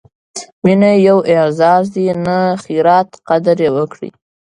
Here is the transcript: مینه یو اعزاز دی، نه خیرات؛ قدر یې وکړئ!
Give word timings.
مینه 0.63 0.91
یو 1.07 1.17
اعزاز 1.33 1.85
دی، 1.93 2.05
نه 2.25 2.37
خیرات؛ 2.63 3.09
قدر 3.27 3.57
یې 3.63 3.69
وکړئ! 3.75 4.09